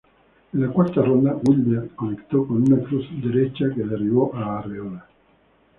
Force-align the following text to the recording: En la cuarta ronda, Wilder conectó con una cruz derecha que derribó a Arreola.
En 0.51 0.59
la 0.59 0.67
cuarta 0.69 0.99
ronda, 1.03 1.39
Wilder 1.45 1.89
conectó 1.95 2.47
con 2.47 2.63
una 2.63 2.81
cruz 2.81 3.05
derecha 3.23 3.65
que 3.71 3.83
derribó 3.83 4.33
a 4.33 4.57
Arreola. 4.57 5.05